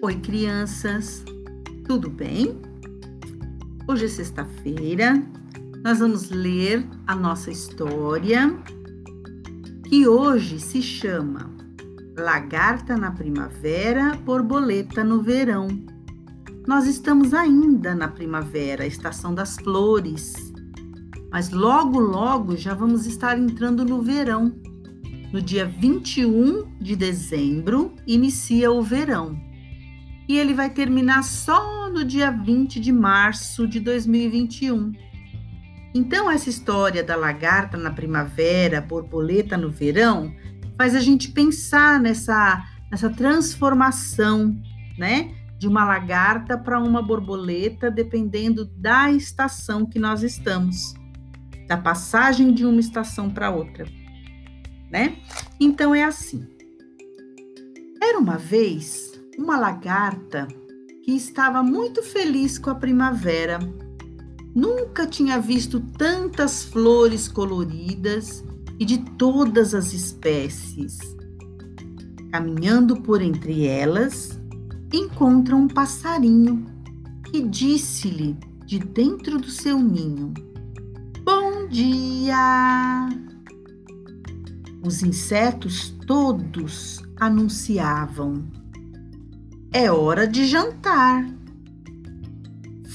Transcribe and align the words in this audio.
Oi, 0.00 0.14
crianças, 0.14 1.24
tudo 1.84 2.08
bem? 2.08 2.56
Hoje 3.88 4.04
é 4.04 4.08
sexta-feira, 4.08 5.20
nós 5.82 5.98
vamos 5.98 6.30
ler 6.30 6.86
a 7.04 7.16
nossa 7.16 7.50
história, 7.50 8.56
que 9.88 10.06
hoje 10.06 10.60
se 10.60 10.80
chama 10.80 11.50
Lagarta 12.16 12.96
na 12.96 13.10
Primavera, 13.10 14.14
Borboleta 14.24 15.02
no 15.02 15.20
Verão. 15.20 15.66
Nós 16.64 16.86
estamos 16.86 17.34
ainda 17.34 17.92
na 17.92 18.06
primavera, 18.06 18.86
estação 18.86 19.34
das 19.34 19.56
flores, 19.56 20.52
mas 21.32 21.50
logo, 21.50 21.98
logo 21.98 22.56
já 22.56 22.72
vamos 22.72 23.04
estar 23.04 23.36
entrando 23.36 23.84
no 23.84 24.00
verão. 24.00 24.54
No 25.32 25.42
dia 25.42 25.66
21 25.66 26.76
de 26.80 26.94
dezembro, 26.94 27.96
inicia 28.06 28.70
o 28.70 28.80
verão 28.80 29.47
e 30.28 30.36
ele 30.36 30.52
vai 30.52 30.68
terminar 30.68 31.24
só 31.24 31.88
no 31.88 32.04
dia 32.04 32.30
20 32.30 32.78
de 32.78 32.92
março 32.92 33.66
de 33.66 33.80
2021. 33.80 34.92
Então, 35.94 36.30
essa 36.30 36.50
história 36.50 37.02
da 37.02 37.16
lagarta 37.16 37.78
na 37.78 37.90
primavera, 37.90 38.80
borboleta 38.82 39.56
no 39.56 39.70
verão, 39.70 40.34
faz 40.76 40.94
a 40.94 41.00
gente 41.00 41.30
pensar 41.30 41.98
nessa, 41.98 42.62
nessa 42.90 43.08
transformação, 43.08 44.54
né? 44.98 45.34
De 45.58 45.66
uma 45.66 45.84
lagarta 45.84 46.58
para 46.58 46.78
uma 46.78 47.02
borboleta, 47.02 47.90
dependendo 47.90 48.66
da 48.66 49.10
estação 49.10 49.86
que 49.86 49.98
nós 49.98 50.22
estamos, 50.22 50.94
da 51.66 51.76
passagem 51.76 52.52
de 52.52 52.66
uma 52.66 52.78
estação 52.78 53.30
para 53.30 53.50
outra, 53.50 53.86
né? 54.90 55.16
Então, 55.58 55.94
é 55.94 56.04
assim. 56.04 56.46
Era 58.00 58.18
uma 58.18 58.36
vez 58.36 59.07
uma 59.38 59.56
lagarta 59.56 60.48
que 61.04 61.12
estava 61.12 61.62
muito 61.62 62.02
feliz 62.02 62.58
com 62.58 62.70
a 62.70 62.74
primavera. 62.74 63.60
Nunca 64.52 65.06
tinha 65.06 65.40
visto 65.40 65.78
tantas 65.78 66.64
flores 66.64 67.28
coloridas 67.28 68.44
e 68.80 68.84
de 68.84 68.98
todas 69.16 69.74
as 69.74 69.92
espécies. 69.92 70.98
Caminhando 72.32 73.00
por 73.00 73.22
entre 73.22 73.64
elas, 73.64 74.38
encontra 74.92 75.54
um 75.54 75.68
passarinho 75.68 76.66
que 77.30 77.40
disse-lhe 77.40 78.36
de 78.66 78.80
dentro 78.80 79.38
do 79.38 79.48
seu 79.48 79.78
ninho: 79.78 80.34
Bom 81.22 81.68
dia! 81.68 83.08
Os 84.84 85.02
insetos 85.02 85.96
todos 86.06 87.02
anunciavam 87.16 88.44
é 89.72 89.90
hora 89.90 90.26
de 90.26 90.46
jantar. 90.46 91.26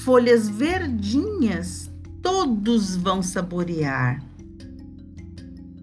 Folhas 0.04 0.48
verdinhas 0.48 1.90
todos 2.20 2.96
vão 2.96 3.22
saborear. 3.22 4.22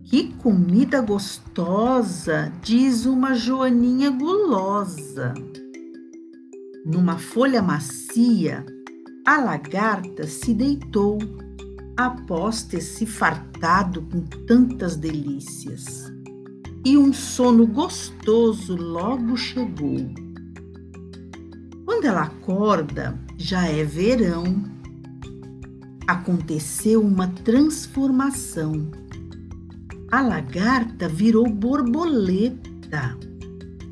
Que 0.03 0.33
comida 0.33 0.99
gostosa, 1.01 2.51
diz 2.61 3.05
uma 3.05 3.33
joaninha 3.33 4.11
gulosa. 4.11 5.33
Numa 6.85 7.17
folha 7.17 7.61
macia, 7.61 8.65
a 9.25 9.37
lagarta 9.37 10.27
se 10.27 10.53
deitou 10.53 11.17
após 11.95 12.63
ter 12.63 12.81
se 12.81 13.05
fartado 13.05 14.01
com 14.01 14.21
tantas 14.45 14.97
delícias. 14.97 16.11
E 16.83 16.97
um 16.97 17.13
sono 17.13 17.65
gostoso 17.65 18.75
logo 18.75 19.37
chegou. 19.37 20.30
Quando 22.01 22.13
ela 22.15 22.23
acorda, 22.23 23.19
já 23.37 23.67
é 23.67 23.83
verão. 23.83 24.63
Aconteceu 26.07 26.99
uma 26.99 27.27
transformação. 27.27 28.89
A 30.11 30.19
lagarta 30.19 31.07
virou 31.07 31.47
borboleta 31.47 33.15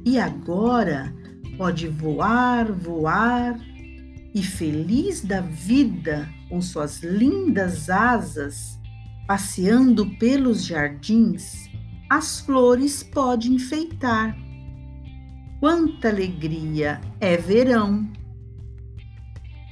e 0.04 0.18
agora 0.18 1.14
pode 1.56 1.88
voar, 1.88 2.72
voar 2.72 3.60
e 4.34 4.42
feliz 4.42 5.22
da 5.22 5.42
vida 5.42 6.28
com 6.50 6.60
suas 6.64 7.04
lindas 7.04 7.92
asas, 7.92 8.80
passeando 9.28 10.04
pelos 10.18 10.66
jardins, 10.66 11.70
as 12.10 12.40
flores 12.40 13.04
pode 13.04 13.54
enfeitar 13.54 14.36
Quanta 15.60 16.08
alegria! 16.08 17.02
É 17.20 17.36
verão. 17.36 18.10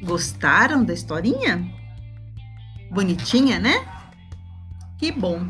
Gostaram 0.03 0.83
da 0.83 0.93
historinha? 0.93 1.65
Bonitinha, 2.91 3.57
né? 3.57 3.87
Que 4.97 5.13
bom! 5.13 5.47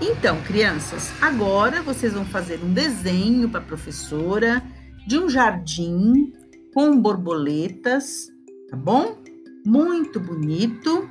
Então, 0.00 0.40
crianças, 0.42 1.12
agora 1.20 1.82
vocês 1.82 2.14
vão 2.14 2.24
fazer 2.24 2.64
um 2.64 2.72
desenho 2.72 3.50
para 3.50 3.60
a 3.60 3.64
professora 3.64 4.62
de 5.06 5.18
um 5.18 5.28
jardim 5.28 6.32
com 6.72 6.98
borboletas, 6.98 8.28
tá 8.70 8.76
bom? 8.76 9.18
Muito 9.64 10.18
bonito. 10.18 11.06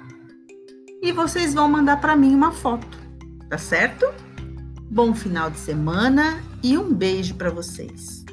E 1.03 1.11
vocês 1.11 1.53
vão 1.53 1.69
mandar 1.69 2.01
para 2.01 2.15
mim 2.15 2.33
uma 2.33 2.51
foto, 2.51 2.97
tá 3.47 3.59
certo? 3.59 4.07
Bom 4.89 5.13
final 5.13 5.51
de 5.51 5.59
semana 5.59 6.50
e 6.63 6.77
um 6.77 6.93
beijo 6.93 7.35
para 7.35 7.49
vocês. 7.49 8.23